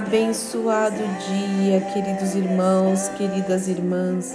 Abençoado 0.00 0.96
dia, 0.96 1.78
queridos 1.92 2.34
irmãos, 2.34 3.10
queridas 3.18 3.68
irmãs. 3.68 4.34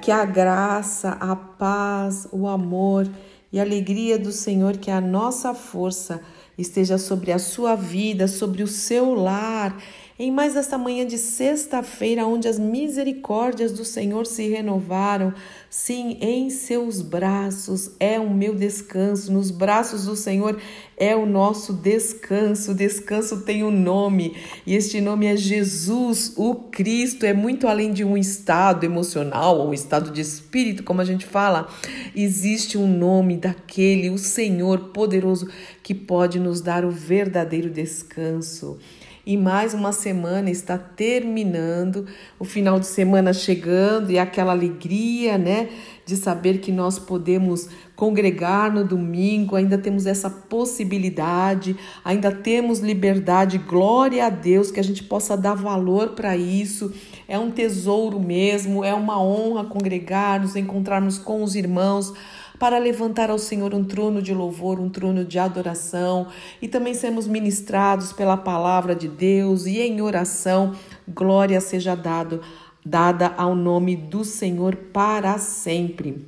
Que 0.00 0.10
a 0.10 0.24
graça, 0.24 1.10
a 1.20 1.36
paz, 1.36 2.26
o 2.32 2.48
amor 2.48 3.06
e 3.52 3.60
a 3.60 3.62
alegria 3.62 4.18
do 4.18 4.32
Senhor, 4.32 4.78
que 4.78 4.90
é 4.90 4.94
a 4.94 5.02
nossa 5.02 5.52
força, 5.52 6.22
esteja 6.56 6.96
sobre 6.96 7.32
a 7.32 7.38
sua 7.38 7.74
vida, 7.74 8.26
sobre 8.26 8.62
o 8.62 8.66
seu 8.66 9.14
lar. 9.14 9.76
Em 10.16 10.30
mais 10.30 10.54
esta 10.54 10.78
manhã 10.78 11.04
de 11.04 11.18
sexta-feira, 11.18 12.24
onde 12.24 12.46
as 12.46 12.56
misericórdias 12.56 13.72
do 13.72 13.84
Senhor 13.84 14.26
se 14.26 14.46
renovaram, 14.48 15.34
sim, 15.68 16.16
em 16.20 16.50
seus 16.50 17.02
braços 17.02 17.90
é 17.98 18.20
o 18.20 18.30
meu 18.30 18.54
descanso, 18.54 19.32
nos 19.32 19.50
braços 19.50 20.04
do 20.04 20.14
Senhor 20.14 20.56
é 20.96 21.16
o 21.16 21.26
nosso 21.26 21.72
descanso. 21.72 22.70
O 22.70 22.74
descanso 22.76 23.40
tem 23.40 23.64
um 23.64 23.72
nome, 23.72 24.36
e 24.64 24.76
este 24.76 25.00
nome 25.00 25.26
é 25.26 25.36
Jesus, 25.36 26.32
o 26.36 26.54
Cristo. 26.54 27.26
É 27.26 27.32
muito 27.32 27.66
além 27.66 27.92
de 27.92 28.04
um 28.04 28.16
estado 28.16 28.84
emocional 28.84 29.58
ou 29.58 29.70
um 29.70 29.74
estado 29.74 30.12
de 30.12 30.20
espírito, 30.20 30.84
como 30.84 31.00
a 31.00 31.04
gente 31.04 31.26
fala. 31.26 31.68
Existe 32.14 32.78
um 32.78 32.86
nome 32.86 33.36
daquele, 33.36 34.10
o 34.10 34.18
Senhor 34.18 34.90
poderoso, 34.90 35.50
que 35.82 35.92
pode 35.92 36.38
nos 36.38 36.60
dar 36.60 36.84
o 36.84 36.90
verdadeiro 36.92 37.68
descanso. 37.68 38.78
E 39.26 39.38
mais 39.38 39.72
uma 39.72 39.90
semana 39.90 40.50
está 40.50 40.76
terminando, 40.76 42.06
o 42.38 42.44
final 42.44 42.78
de 42.78 42.86
semana 42.86 43.32
chegando 43.32 44.10
e 44.10 44.18
aquela 44.18 44.52
alegria, 44.52 45.38
né, 45.38 45.70
de 46.04 46.14
saber 46.14 46.58
que 46.58 46.70
nós 46.70 46.98
podemos 46.98 47.70
congregar 47.96 48.70
no 48.70 48.84
domingo, 48.84 49.56
ainda 49.56 49.78
temos 49.78 50.04
essa 50.04 50.28
possibilidade, 50.28 51.74
ainda 52.04 52.30
temos 52.30 52.80
liberdade, 52.80 53.56
glória 53.56 54.26
a 54.26 54.28
Deus, 54.28 54.70
que 54.70 54.78
a 54.78 54.84
gente 54.84 55.02
possa 55.02 55.38
dar 55.38 55.54
valor 55.54 56.10
para 56.10 56.36
isso. 56.36 56.92
É 57.26 57.38
um 57.38 57.50
tesouro 57.50 58.20
mesmo, 58.20 58.84
é 58.84 58.92
uma 58.92 59.18
honra 59.18 59.64
congregar, 59.64 60.38
nos 60.38 60.54
encontrarmos 60.54 61.16
com 61.16 61.42
os 61.42 61.54
irmãos 61.54 62.12
para 62.58 62.78
levantar 62.78 63.30
ao 63.30 63.38
Senhor 63.38 63.74
um 63.74 63.84
trono 63.84 64.22
de 64.22 64.32
louvor, 64.32 64.78
um 64.78 64.88
trono 64.88 65.24
de 65.24 65.38
adoração 65.38 66.28
e 66.62 66.68
também 66.68 66.94
sermos 66.94 67.26
ministrados 67.26 68.12
pela 68.12 68.36
palavra 68.36 68.94
de 68.94 69.08
Deus 69.08 69.66
e 69.66 69.80
em 69.80 70.00
oração, 70.00 70.74
glória 71.08 71.60
seja 71.60 71.94
dado, 71.94 72.40
dada 72.84 73.34
ao 73.36 73.54
nome 73.54 73.96
do 73.96 74.24
Senhor 74.24 74.76
para 74.76 75.36
sempre. 75.38 76.26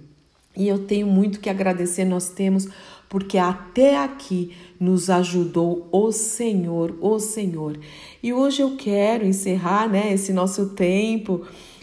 E 0.57 0.67
eu 0.67 0.87
tenho 0.87 1.07
muito 1.07 1.39
que 1.39 1.51
agradecer, 1.51 2.05
nós 2.05 2.31
temos, 2.31 2.67
porque 3.09 3.37
até 3.37 4.03
aqui 4.03 4.57
nos 4.81 5.11
ajudou 5.11 5.87
o 5.93 6.11
Senhor, 6.11 6.97
o 7.01 7.19
Senhor. 7.21 7.79
E 8.23 8.33
hoje 8.33 8.63
eu 8.63 8.75
quero 8.77 9.25
encerrar 9.25 9.89
né, 9.89 10.13
esse 10.13 10.33
nosso 10.33 10.71
tempo 10.71 11.43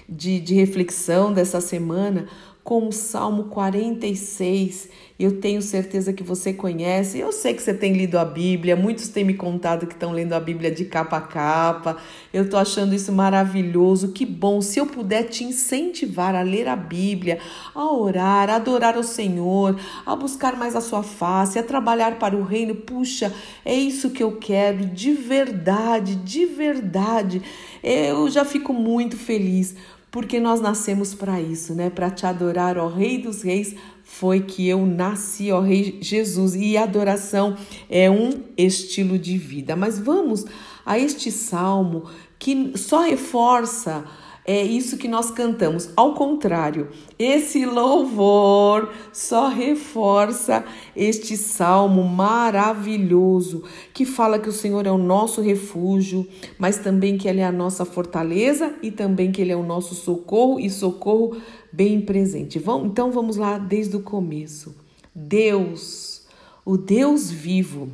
de, 0.10 0.40
de 0.40 0.56
reflexão 0.56 1.32
dessa 1.32 1.62
semana 1.62 2.28
com 2.64 2.88
o 2.88 2.92
Salmo 2.94 3.46
46. 3.46 4.88
Eu 5.20 5.40
tenho 5.40 5.62
certeza 5.62 6.14
que 6.14 6.24
você 6.24 6.54
conhece. 6.54 7.20
Eu 7.20 7.32
sei 7.32 7.54
que 7.54 7.62
você 7.62 7.74
tem 7.74 7.94
lido 7.94 8.18
a 8.18 8.26
Bíblia. 8.26 8.76
Muitos 8.76 9.10
têm 9.10 9.24
me 9.24 9.34
contado 9.34 9.86
que 9.86 9.94
estão 9.94 10.12
lendo 10.12 10.34
a 10.34 10.40
Bíblia 10.40 10.72
de 10.72 10.86
capa 10.86 11.18
a 11.18 11.22
capa. 11.22 11.98
Eu 12.34 12.44
estou 12.44 12.60
achando 12.60 12.96
isso 12.96 13.12
maravilhoso. 13.12 14.14
Que 14.14 14.26
bom. 14.26 14.62
Se 14.62 14.80
eu 14.80 14.86
puder 14.86 15.24
te 15.24 15.44
incentivar 15.44 16.36
a 16.36 16.42
ler 16.42 16.68
a 16.68 16.76
Bíblia, 16.76 17.40
a 17.76 17.92
orar, 17.92 18.50
a 18.50 18.56
adorar 18.56 18.98
o 18.98 19.04
Senhor, 19.04 19.78
a 20.06 20.16
buscar 20.16 20.56
mais 20.56 20.76
a 20.76 20.82
sua 20.82 21.04
face, 21.04 21.60
a 21.60 21.64
trabalhar 21.64 22.18
para 22.18 22.36
o 22.36 22.44
reino, 22.44 22.76
puxa, 22.76 23.34
é 23.66 23.76
isso 23.76 24.10
que 24.10 24.24
eu 24.24 24.38
quero 24.38 24.86
de 24.86 25.12
verdade, 25.12 26.16
de 26.16 26.46
verdade. 26.46 27.42
Eu 27.84 28.30
já 28.30 28.46
fico 28.46 28.74
muito 28.74 29.18
feliz 29.18 29.76
porque 30.14 30.40
nós 30.40 30.62
nascemos 30.62 31.16
para 31.16 31.42
isso, 31.42 31.74
né? 31.74 31.90
Para 31.90 32.12
te 32.12 32.24
adorar, 32.28 32.78
ó 32.78 32.88
Rei 32.88 33.18
dos 33.18 33.42
Reis, 33.42 33.74
foi 34.04 34.42
que 34.42 34.68
eu 34.70 34.86
nasci, 34.86 35.52
ó 35.52 35.60
Rei 35.60 35.98
Jesus. 36.04 36.54
E 36.54 36.78
adoração 36.78 37.58
é 37.90 38.12
um 38.12 38.44
estilo 38.56 39.18
de 39.18 39.40
vida. 39.40 39.76
Mas 39.76 39.98
vamos 39.98 40.46
a 40.86 41.00
este 41.00 41.32
salmo 41.32 42.04
que 42.38 42.78
só 42.78 43.02
reforça 43.02 44.06
É 44.46 44.62
isso 44.62 44.98
que 44.98 45.08
nós 45.08 45.32
cantamos. 45.32 45.90
Ao 45.96 46.14
contrário, 46.14 46.90
esse 47.18 47.66
louvor 47.66 48.92
só 49.14 49.48
reforça 49.48 50.66
este 50.94 51.38
salmo 51.38 52.04
maravilhoso 52.04 53.64
que 53.94 54.06
fala 54.06 54.38
que 54.38 54.50
o 54.50 54.54
Senhor 54.54 54.86
é 54.86 54.92
o 54.92 54.98
nosso 54.98 55.42
refúgio, 55.42 56.28
mas 56.58 56.78
também 56.78 57.18
que 57.18 57.28
Ele 57.28 57.40
é 57.40 57.46
a 57.46 57.54
nossa 57.54 57.86
fortaleza 57.86 58.76
e 58.82 58.92
também 58.92 59.32
que 59.32 59.42
Ele 59.42 59.54
é 59.54 59.56
o 59.56 59.64
nosso 59.64 59.96
socorro 59.96 60.60
e 60.60 60.70
socorro 60.70 61.38
bem 61.72 62.02
presente. 62.02 62.62
Então 62.86 63.12
vamos 63.12 63.38
lá 63.38 63.58
desde 63.58 63.96
o 63.96 64.02
começo. 64.02 64.76
Deus, 65.16 66.24
o 66.66 66.76
Deus 66.76 67.32
vivo, 67.32 67.90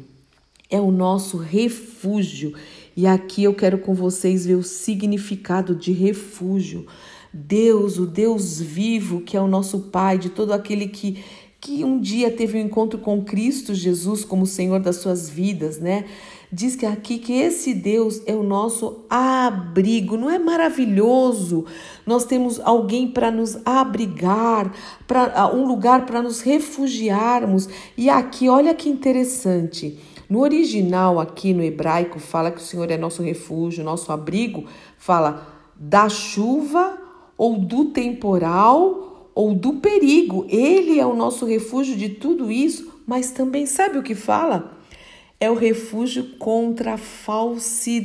é 0.70 0.80
o 0.80 0.92
nosso 0.92 1.38
refúgio. 1.38 2.54
E 3.00 3.08
aqui 3.08 3.46
eu 3.46 3.54
quero 3.54 3.78
com 3.78 3.94
vocês 3.94 4.46
ver 4.46 4.56
o 4.56 4.62
significado 4.62 5.74
de 5.74 5.94
refúgio. 5.94 6.86
Deus, 7.32 7.98
o 7.98 8.06
Deus 8.06 8.60
vivo, 8.60 9.22
que 9.22 9.38
é 9.38 9.40
o 9.40 9.48
nosso 9.48 9.84
Pai, 9.84 10.18
de 10.18 10.30
todo 10.30 10.52
aquele 10.52 10.86
que 10.86 11.24
que 11.62 11.84
um 11.84 12.00
dia 12.00 12.30
teve 12.32 12.58
um 12.58 12.66
encontro 12.66 13.00
com 13.00 13.22
Cristo 13.24 13.74
Jesus 13.74 14.24
como 14.24 14.46
Senhor 14.46 14.80
das 14.80 14.98
suas 14.98 15.30
vidas, 15.30 15.78
né? 15.78 16.06
Diz 16.52 16.76
que 16.76 16.86
aqui 16.86 17.20
que 17.20 17.34
esse 17.34 17.74
Deus 17.74 18.22
é 18.26 18.34
o 18.34 18.44
nosso 18.44 19.06
abrigo. 19.10 20.18
Não 20.18 20.30
é 20.30 20.40
maravilhoso? 20.40 21.66
Nós 22.06 22.26
temos 22.26 22.60
alguém 22.60 23.08
para 23.08 23.32
nos 23.32 23.58
abrigar, 23.66 24.74
para 25.08 25.54
um 25.54 25.66
lugar 25.66 26.06
para 26.06 26.22
nos 26.22 26.42
refugiarmos. 26.42 27.70
E 27.98 28.10
aqui, 28.10 28.50
olha 28.50 28.74
que 28.74 28.90
interessante. 28.90 29.98
No 30.30 30.42
original, 30.42 31.20
aqui 31.20 31.54
no 31.56 31.64
hebraico, 31.64 32.20
fala 32.20 32.52
que 32.52 32.60
o 32.60 32.64
Senhor 32.64 32.92
é 32.92 32.98
nosso 32.98 33.24
refúgio, 33.24 33.84
nosso 33.84 34.12
abrigo. 34.12 34.66
Fala 34.96 35.48
da 35.76 36.08
chuva 36.08 37.02
ou 37.36 37.58
do 37.58 37.86
temporal 37.86 39.32
ou 39.34 39.56
do 39.56 39.74
perigo. 39.76 40.46
Ele 40.48 41.00
é 41.00 41.06
o 41.06 41.16
nosso 41.16 41.46
refúgio 41.46 41.96
de 41.96 42.10
tudo 42.10 42.52
isso, 42.52 42.94
mas 43.08 43.32
também 43.32 43.66
sabe 43.66 43.98
o 43.98 44.04
que 44.04 44.14
fala? 44.14 44.78
É 45.40 45.50
o 45.50 45.56
refúgio 45.56 46.36
contra 46.38 46.94
a 46.94 46.98
falsidade. 46.98 48.04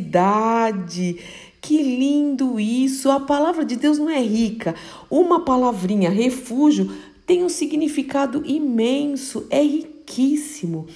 Que 1.61 1.83
lindo 1.83 2.59
isso! 2.59 3.11
A 3.11 3.21
palavra 3.21 3.67
de 3.67 3.77
Deus 3.77 3.99
não 3.99 4.09
é 4.09 4.21
rica. 4.21 4.75
Uma 5.11 5.41
palavrinha, 5.45 6.09
refúgio, 6.09 6.91
tem 7.27 7.45
um 7.45 7.51
significado 7.51 8.43
imenso, 8.47 9.47
é 9.51 9.61
riquíssimo. 9.61 10.87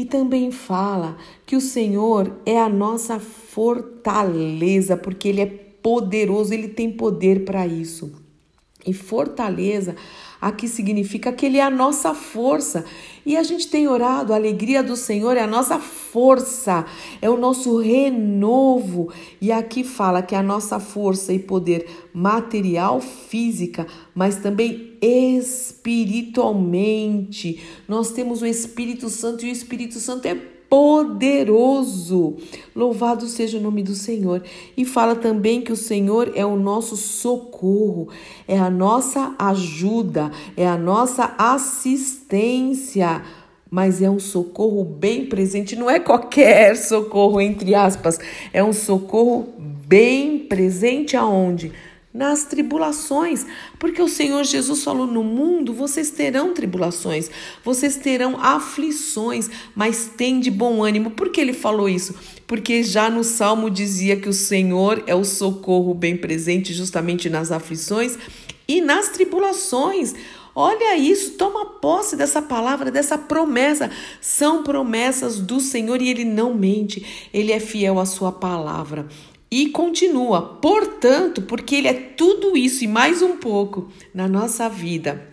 E 0.00 0.06
também 0.06 0.50
fala 0.50 1.18
que 1.44 1.54
o 1.54 1.60
Senhor 1.60 2.32
é 2.46 2.58
a 2.58 2.70
nossa 2.70 3.20
fortaleza, 3.20 4.96
porque 4.96 5.28
Ele 5.28 5.42
é 5.42 5.46
poderoso, 5.46 6.54
Ele 6.54 6.68
tem 6.68 6.90
poder 6.90 7.44
para 7.44 7.66
isso. 7.66 8.10
E 8.86 8.92
fortaleza 8.92 9.96
aqui 10.40 10.66
significa 10.66 11.30
que 11.32 11.46
Ele 11.46 11.58
é 11.58 11.62
a 11.62 11.70
nossa 11.70 12.14
força. 12.14 12.84
E 13.26 13.36
a 13.36 13.42
gente 13.42 13.68
tem 13.68 13.86
orado, 13.86 14.32
a 14.32 14.36
alegria 14.36 14.82
do 14.82 14.96
Senhor 14.96 15.36
é 15.36 15.42
a 15.42 15.46
nossa 15.46 15.78
força, 15.78 16.86
é 17.20 17.28
o 17.28 17.36
nosso 17.36 17.76
renovo. 17.78 19.12
E 19.40 19.52
aqui 19.52 19.84
fala 19.84 20.22
que 20.22 20.34
a 20.34 20.42
nossa 20.42 20.80
força 20.80 21.30
e 21.32 21.38
poder 21.38 21.86
material, 22.12 23.00
física, 23.00 23.86
mas 24.14 24.36
também 24.36 24.96
espiritualmente. 25.02 27.62
Nós 27.86 28.10
temos 28.10 28.40
o 28.40 28.46
Espírito 28.46 29.10
Santo 29.10 29.44
e 29.44 29.50
o 29.50 29.52
Espírito 29.52 29.98
Santo 29.98 30.26
é 30.26 30.59
poderoso. 30.70 32.36
Louvado 32.74 33.26
seja 33.26 33.58
o 33.58 33.60
nome 33.60 33.82
do 33.82 33.94
Senhor. 33.94 34.42
E 34.76 34.84
fala 34.84 35.16
também 35.16 35.60
que 35.60 35.72
o 35.72 35.76
Senhor 35.76 36.32
é 36.36 36.46
o 36.46 36.56
nosso 36.56 36.96
socorro, 36.96 38.08
é 38.46 38.56
a 38.56 38.70
nossa 38.70 39.34
ajuda, 39.36 40.30
é 40.56 40.66
a 40.66 40.78
nossa 40.78 41.34
assistência. 41.36 43.22
Mas 43.68 44.00
é 44.00 44.08
um 44.08 44.18
socorro 44.18 44.84
bem 44.84 45.26
presente, 45.26 45.76
não 45.76 45.90
é 45.90 46.00
qualquer 46.00 46.76
socorro, 46.76 47.40
entre 47.40 47.74
aspas, 47.74 48.18
é 48.52 48.64
um 48.64 48.72
socorro 48.72 49.48
bem 49.86 50.40
presente 50.40 51.16
aonde? 51.16 51.72
Nas 52.12 52.44
tribulações, 52.44 53.46
porque 53.78 54.02
o 54.02 54.08
Senhor 54.08 54.42
Jesus 54.44 54.82
falou: 54.82 55.06
no 55.06 55.22
mundo 55.22 55.72
vocês 55.72 56.10
terão 56.10 56.52
tribulações, 56.52 57.30
vocês 57.64 57.96
terão 57.96 58.36
aflições, 58.40 59.48
mas 59.74 60.10
tem 60.16 60.40
de 60.40 60.50
bom 60.50 60.82
ânimo. 60.82 61.12
Por 61.12 61.30
que 61.30 61.40
ele 61.40 61.52
falou 61.52 61.88
isso? 61.88 62.14
Porque 62.46 62.82
já 62.82 63.08
no 63.08 63.22
salmo 63.22 63.70
dizia 63.70 64.16
que 64.16 64.28
o 64.28 64.32
Senhor 64.32 65.02
é 65.06 65.14
o 65.14 65.24
socorro 65.24 65.94
bem 65.94 66.16
presente 66.16 66.74
justamente 66.74 67.30
nas 67.30 67.52
aflições 67.52 68.18
e 68.66 68.80
nas 68.80 69.08
tribulações. 69.08 70.14
Olha 70.52 70.96
isso, 70.96 71.32
toma 71.32 71.64
posse 71.64 72.16
dessa 72.16 72.42
palavra, 72.42 72.90
dessa 72.90 73.16
promessa. 73.16 73.88
São 74.20 74.64
promessas 74.64 75.38
do 75.38 75.60
Senhor 75.60 76.02
e 76.02 76.08
ele 76.08 76.24
não 76.24 76.54
mente, 76.54 77.28
ele 77.32 77.52
é 77.52 77.60
fiel 77.60 78.00
à 78.00 78.04
sua 78.04 78.32
palavra. 78.32 79.06
E 79.50 79.70
continua, 79.70 80.42
portanto, 80.42 81.42
porque 81.42 81.74
Ele 81.74 81.88
é 81.88 81.94
tudo 81.94 82.56
isso 82.56 82.84
e 82.84 82.86
mais 82.86 83.20
um 83.20 83.36
pouco 83.36 83.88
na 84.14 84.28
nossa 84.28 84.68
vida. 84.68 85.28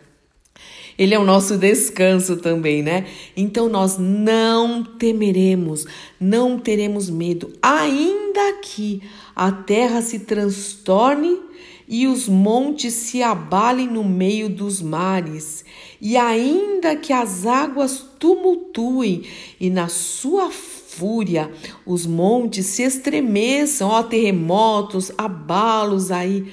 Ele 0.98 1.14
é 1.14 1.20
o 1.20 1.24
nosso 1.24 1.56
descanso 1.58 2.38
também, 2.38 2.82
né? 2.82 3.06
Então 3.36 3.70
nós 3.70 4.00
não 4.00 4.84
temeremos, 4.84 5.86
não 6.20 6.58
teremos 6.58 7.08
medo, 7.10 7.54
ainda 7.62 8.54
que 8.64 9.04
a 9.36 9.52
terra 9.52 10.02
se 10.02 10.20
transtorne 10.22 11.40
e 11.88 12.08
os 12.08 12.28
montes 12.28 12.96
se 12.96 13.22
abalem 13.22 13.88
no 13.88 14.04
meio 14.04 14.50
dos 14.50 14.82
mares, 14.82 15.64
e 16.02 16.18
ainda 16.18 16.96
que 16.96 17.14
as 17.14 17.46
águas 17.46 18.04
tumultuem 18.20 19.24
e 19.60 19.70
na 19.70 19.88
sua 19.88 20.52
fúria, 20.98 21.52
os 21.86 22.06
montes 22.06 22.66
se 22.66 22.82
estremeçam, 22.82 23.90
ó 23.90 24.02
terremotos, 24.02 25.12
abalos 25.18 26.12
aí. 26.12 26.52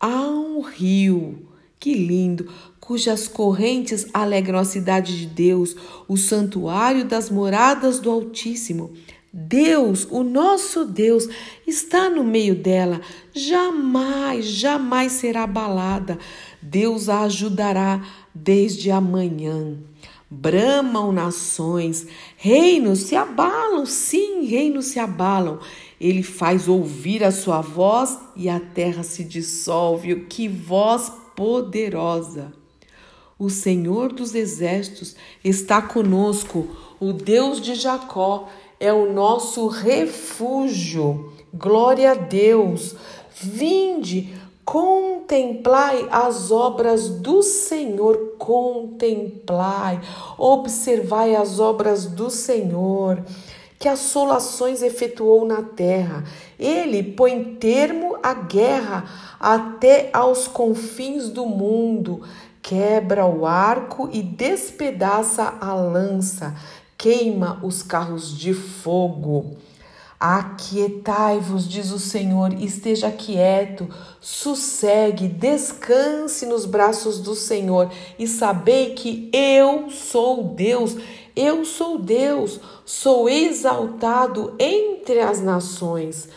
Há 0.00 0.22
um 0.22 0.60
rio, 0.60 1.46
que 1.78 1.94
lindo, 1.94 2.48
cujas 2.80 3.28
correntes 3.28 4.06
alegram 4.12 4.58
a 4.58 4.64
cidade 4.64 5.18
de 5.18 5.26
Deus, 5.26 5.76
o 6.08 6.16
santuário 6.16 7.04
das 7.04 7.30
moradas 7.30 8.00
do 8.00 8.10
Altíssimo. 8.10 8.92
Deus, 9.32 10.06
o 10.10 10.22
nosso 10.22 10.84
Deus, 10.84 11.26
está 11.66 12.10
no 12.10 12.22
meio 12.22 12.54
dela, 12.54 13.00
jamais, 13.32 14.44
jamais 14.44 15.12
será 15.12 15.44
abalada. 15.44 16.18
Deus 16.60 17.08
a 17.08 17.22
ajudará 17.22 18.04
desde 18.34 18.90
amanhã. 18.90 19.78
Bramam 20.34 21.12
nações, 21.12 22.06
reinos 22.38 23.00
se 23.00 23.14
abalam, 23.14 23.84
sim, 23.84 24.46
reinos 24.46 24.86
se 24.86 24.98
abalam. 24.98 25.60
Ele 26.00 26.22
faz 26.22 26.68
ouvir 26.68 27.22
a 27.22 27.30
sua 27.30 27.60
voz 27.60 28.18
e 28.34 28.48
a 28.48 28.58
terra 28.58 29.02
se 29.02 29.24
dissolve. 29.24 30.24
Que 30.24 30.48
voz 30.48 31.12
poderosa! 31.36 32.50
O 33.38 33.50
Senhor 33.50 34.10
dos 34.10 34.34
exércitos 34.34 35.14
está 35.44 35.82
conosco, 35.82 36.66
o 36.98 37.12
Deus 37.12 37.60
de 37.60 37.74
Jacó 37.74 38.48
é 38.80 38.90
o 38.90 39.12
nosso 39.12 39.66
refúgio. 39.66 41.30
Glória 41.52 42.12
a 42.12 42.14
Deus! 42.14 42.96
Vinde, 43.34 44.32
Contemplai 44.64 46.06
as 46.10 46.52
obras 46.52 47.08
do 47.08 47.42
Senhor, 47.42 48.36
contemplai, 48.38 50.00
observai 50.38 51.34
as 51.34 51.58
obras 51.58 52.06
do 52.06 52.30
Senhor, 52.30 53.24
que 53.76 53.88
assolações 53.88 54.80
efetuou 54.80 55.44
na 55.44 55.62
terra. 55.62 56.22
Ele 56.58 57.02
põe 57.02 57.56
termo 57.56 58.16
à 58.22 58.34
guerra 58.34 59.04
até 59.40 60.10
aos 60.12 60.46
confins 60.46 61.28
do 61.28 61.44
mundo, 61.44 62.22
quebra 62.62 63.26
o 63.26 63.44
arco 63.44 64.08
e 64.12 64.22
despedaça 64.22 65.54
a 65.60 65.74
lança, 65.74 66.54
queima 66.96 67.58
os 67.64 67.82
carros 67.82 68.38
de 68.38 68.54
fogo. 68.54 69.56
Aquietai-vos, 70.24 71.68
diz 71.68 71.90
o 71.90 71.98
Senhor, 71.98 72.52
esteja 72.62 73.10
quieto, 73.10 73.88
sossegue, 74.20 75.26
descanse 75.26 76.46
nos 76.46 76.64
braços 76.64 77.18
do 77.18 77.34
Senhor 77.34 77.90
e 78.16 78.28
sabei 78.28 78.94
que 78.94 79.28
eu 79.32 79.90
sou 79.90 80.44
Deus, 80.44 80.96
eu 81.34 81.64
sou 81.64 81.98
Deus, 81.98 82.60
sou 82.84 83.28
exaltado 83.28 84.54
entre 84.60 85.18
as 85.18 85.40
nações. 85.40 86.28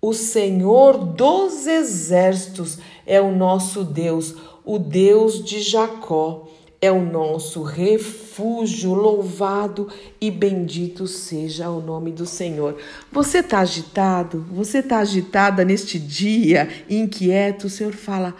O 0.00 0.14
Senhor 0.14 0.96
dos 0.96 1.66
exércitos 1.66 2.78
é 3.04 3.20
o 3.20 3.30
nosso 3.30 3.84
Deus, 3.84 4.36
o 4.64 4.78
Deus 4.78 5.44
de 5.44 5.60
Jacó. 5.60 6.48
É 6.82 6.90
o 6.90 7.00
nosso 7.00 7.62
refúgio. 7.62 8.92
Louvado 8.92 9.88
e 10.20 10.30
bendito 10.32 11.06
seja 11.06 11.70
o 11.70 11.80
nome 11.80 12.10
do 12.10 12.26
Senhor. 12.26 12.76
Você 13.12 13.38
está 13.38 13.60
agitado? 13.60 14.44
Você 14.50 14.78
está 14.78 14.98
agitada 14.98 15.64
neste 15.64 15.98
dia, 15.98 16.68
inquieto? 16.90 17.68
O 17.68 17.70
Senhor 17.70 17.92
fala: 17.92 18.34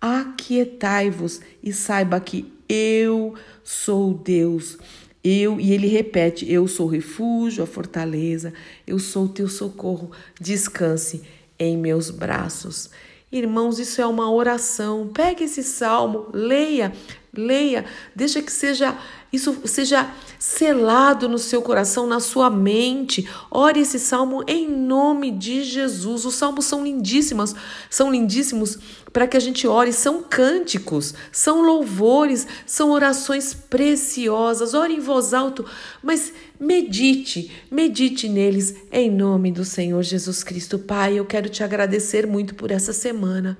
aquietai-vos 0.00 1.40
e 1.60 1.72
saiba 1.72 2.20
que 2.20 2.52
eu 2.68 3.34
sou 3.64 4.14
Deus. 4.14 4.78
Eu, 5.24 5.58
e 5.58 5.72
ele 5.72 5.88
repete: 5.88 6.50
Eu 6.50 6.68
sou 6.68 6.86
o 6.86 6.90
refúgio, 6.90 7.64
a 7.64 7.66
fortaleza, 7.66 8.52
eu 8.86 9.00
sou 9.00 9.24
o 9.24 9.28
teu 9.28 9.48
socorro. 9.48 10.12
Descanse 10.40 11.22
em 11.58 11.76
meus 11.76 12.10
braços. 12.10 12.90
Irmãos, 13.30 13.78
isso 13.78 14.00
é 14.00 14.06
uma 14.06 14.30
oração. 14.32 15.10
Pegue 15.12 15.44
esse 15.44 15.62
salmo, 15.62 16.28
leia, 16.32 16.94
leia, 17.32 17.84
deixa 18.14 18.42
que 18.42 18.52
seja 18.52 18.96
isso 19.30 19.60
seja 19.66 20.10
selado 20.38 21.28
no 21.28 21.38
seu 21.38 21.60
coração, 21.60 22.06
na 22.06 22.18
sua 22.18 22.48
mente. 22.48 23.28
Ore 23.50 23.80
esse 23.80 23.98
salmo 23.98 24.42
em 24.46 24.66
nome 24.66 25.30
de 25.30 25.62
Jesus. 25.64 26.24
Os 26.24 26.34
salmos 26.34 26.64
são 26.64 26.82
lindíssimos, 26.82 27.54
são 27.90 28.10
lindíssimos 28.10 28.78
para 29.12 29.26
que 29.26 29.36
a 29.36 29.40
gente 29.40 29.66
ore, 29.66 29.92
são 29.92 30.22
cânticos, 30.22 31.12
são 31.30 31.60
louvores, 31.60 32.46
são 32.64 32.90
orações 32.90 33.52
preciosas. 33.52 34.72
Ore 34.72 34.94
em 34.94 35.00
voz 35.00 35.34
alta, 35.34 35.62
mas 36.02 36.32
medite, 36.58 37.52
medite 37.70 38.30
neles 38.30 38.76
em 38.90 39.10
nome 39.10 39.52
do 39.52 39.64
Senhor 39.64 40.02
Jesus 40.02 40.42
Cristo. 40.42 40.78
Pai, 40.78 41.18
eu 41.18 41.26
quero 41.26 41.50
te 41.50 41.62
agradecer 41.62 42.26
muito 42.26 42.54
por 42.54 42.70
essa 42.70 42.94
semana. 42.94 43.58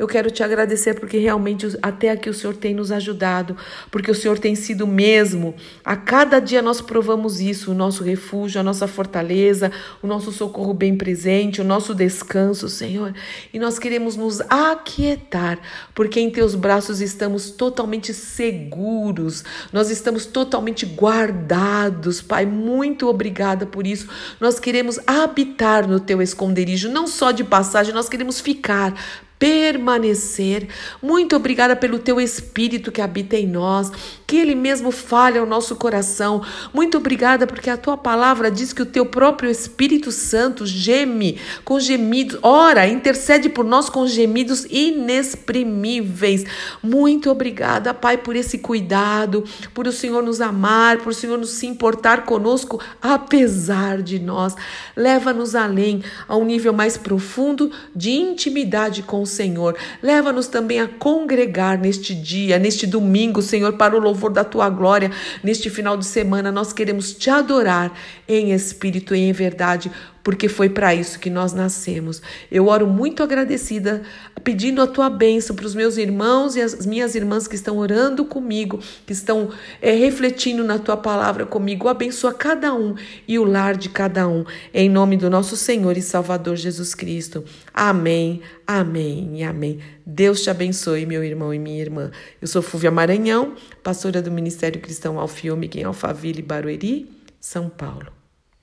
Eu 0.00 0.06
quero 0.06 0.30
te 0.30 0.42
agradecer 0.42 0.94
porque 0.94 1.18
realmente 1.18 1.76
até 1.82 2.08
aqui 2.08 2.30
o 2.30 2.32
Senhor 2.32 2.56
tem 2.56 2.74
nos 2.74 2.90
ajudado, 2.90 3.54
porque 3.90 4.10
o 4.10 4.14
Senhor 4.14 4.38
tem 4.38 4.54
sido 4.54 4.86
mesmo. 4.86 5.54
A 5.84 5.94
cada 5.94 6.40
dia 6.40 6.62
nós 6.62 6.80
provamos 6.80 7.38
isso, 7.38 7.70
o 7.70 7.74
nosso 7.74 8.02
refúgio, 8.02 8.58
a 8.58 8.64
nossa 8.64 8.88
fortaleza, 8.88 9.70
o 10.02 10.06
nosso 10.06 10.32
socorro 10.32 10.72
bem 10.72 10.96
presente, 10.96 11.60
o 11.60 11.64
nosso 11.64 11.94
descanso, 11.94 12.66
Senhor. 12.66 13.12
E 13.52 13.58
nós 13.58 13.78
queremos 13.78 14.16
nos 14.16 14.40
aquietar, 14.48 15.58
porque 15.94 16.18
em 16.18 16.30
teus 16.30 16.54
braços 16.54 17.02
estamos 17.02 17.50
totalmente 17.50 18.14
seguros, 18.14 19.44
nós 19.70 19.90
estamos 19.90 20.24
totalmente 20.24 20.86
guardados, 20.86 22.22
Pai. 22.22 22.46
Muito 22.46 23.06
obrigada 23.06 23.66
por 23.66 23.86
isso. 23.86 24.08
Nós 24.40 24.58
queremos 24.58 24.98
habitar 25.06 25.86
no 25.86 26.00
teu 26.00 26.22
esconderijo, 26.22 26.88
não 26.88 27.06
só 27.06 27.32
de 27.32 27.44
passagem, 27.44 27.92
nós 27.92 28.08
queremos 28.08 28.40
ficar 28.40 28.94
permanecer. 29.40 30.68
Muito 31.02 31.34
obrigada 31.34 31.74
pelo 31.74 31.98
teu 31.98 32.20
espírito 32.20 32.92
que 32.92 33.00
habita 33.00 33.36
em 33.36 33.46
nós, 33.46 33.90
que 34.26 34.36
ele 34.36 34.54
mesmo 34.54 34.90
fale 34.90 35.38
ao 35.38 35.46
nosso 35.46 35.74
coração. 35.76 36.42
Muito 36.74 36.98
obrigada 36.98 37.46
porque 37.46 37.70
a 37.70 37.76
tua 37.78 37.96
palavra 37.96 38.50
diz 38.50 38.74
que 38.74 38.82
o 38.82 38.86
teu 38.86 39.06
próprio 39.06 39.50
Espírito 39.50 40.12
Santo 40.12 40.66
geme 40.66 41.40
com 41.64 41.80
gemidos, 41.80 42.38
ora, 42.42 42.86
intercede 42.86 43.48
por 43.48 43.64
nós 43.64 43.88
com 43.88 44.06
gemidos 44.06 44.66
inexprimíveis. 44.68 46.44
Muito 46.82 47.30
obrigada, 47.30 47.94
Pai, 47.94 48.18
por 48.18 48.36
esse 48.36 48.58
cuidado, 48.58 49.42
por 49.72 49.88
o 49.88 49.92
Senhor 49.92 50.22
nos 50.22 50.42
amar, 50.42 50.98
por 50.98 51.12
o 51.12 51.14
Senhor 51.14 51.38
nos 51.38 51.50
se 51.50 51.66
importar 51.66 52.26
conosco 52.26 52.78
apesar 53.00 54.02
de 54.02 54.18
nós. 54.18 54.54
Leva-nos 54.94 55.54
além, 55.54 56.02
a 56.28 56.36
um 56.36 56.44
nível 56.44 56.74
mais 56.74 56.98
profundo 56.98 57.72
de 57.96 58.10
intimidade 58.10 59.02
com 59.02 59.22
o 59.22 59.29
Senhor. 59.30 59.76
Leva-nos 60.02 60.46
também 60.46 60.80
a 60.80 60.88
congregar 60.88 61.78
neste 61.78 62.14
dia, 62.14 62.58
neste 62.58 62.86
domingo, 62.86 63.40
Senhor, 63.40 63.72
para 63.74 63.96
o 63.96 64.00
louvor 64.00 64.30
da 64.32 64.44
tua 64.44 64.68
glória. 64.68 65.10
Neste 65.42 65.70
final 65.70 65.96
de 65.96 66.04
semana, 66.04 66.52
nós 66.52 66.72
queremos 66.72 67.12
te 67.12 67.30
adorar 67.30 67.92
em 68.28 68.52
espírito 68.52 69.14
e 69.14 69.20
em 69.20 69.32
verdade, 69.32 69.90
porque 70.22 70.48
foi 70.48 70.68
para 70.68 70.94
isso 70.94 71.18
que 71.18 71.30
nós 71.30 71.52
nascemos. 71.52 72.20
Eu 72.50 72.66
oro 72.66 72.86
muito 72.86 73.22
agradecida, 73.22 74.02
pedindo 74.42 74.82
a 74.82 74.86
tua 74.86 75.08
bênção 75.08 75.54
para 75.56 75.66
os 75.66 75.74
meus 75.74 75.96
irmãos 75.96 76.56
e 76.56 76.60
as 76.60 76.84
minhas 76.86 77.14
irmãs 77.14 77.46
que 77.46 77.54
estão 77.54 77.78
orando 77.78 78.24
comigo, 78.24 78.80
que 79.06 79.12
estão 79.12 79.50
é, 79.80 79.92
refletindo 79.92 80.64
na 80.64 80.78
tua 80.78 80.96
palavra 80.96 81.46
comigo. 81.46 81.88
Abençoa 81.88 82.32
cada 82.32 82.74
um 82.74 82.94
e 83.26 83.38
o 83.38 83.44
lar 83.44 83.76
de 83.76 83.88
cada 83.88 84.28
um, 84.28 84.44
em 84.72 84.88
nome 84.88 85.16
do 85.16 85.30
nosso 85.30 85.56
Senhor 85.56 85.96
e 85.96 86.02
Salvador 86.02 86.56
Jesus 86.56 86.94
Cristo. 86.94 87.44
Amém, 87.72 88.42
amém 88.66 89.30
e 89.34 89.42
amém. 89.42 89.78
Deus 90.04 90.42
te 90.42 90.50
abençoe, 90.50 91.06
meu 91.06 91.22
irmão 91.22 91.54
e 91.54 91.58
minha 91.58 91.80
irmã. 91.80 92.10
Eu 92.40 92.48
sou 92.48 92.62
Fúvia 92.62 92.90
Maranhão, 92.90 93.54
pastora 93.82 94.20
do 94.20 94.30
Ministério 94.30 94.80
Cristão 94.80 95.18
Alfiômega 95.18 95.78
em 95.78 95.84
Alphaville, 95.84 96.42
Barueri, 96.42 97.08
São 97.40 97.68
Paulo. 97.68 98.19